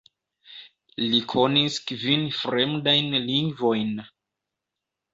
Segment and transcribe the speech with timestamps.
[1.11, 3.97] Li konis kvin fremdajn lingvojn.